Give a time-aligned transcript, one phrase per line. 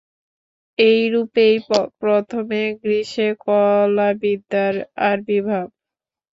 [0.77, 1.55] এইরূপেই
[2.01, 4.75] প্রথমে গ্রীসে কলাবিদ্যার
[5.09, 5.67] আবির্ভাব।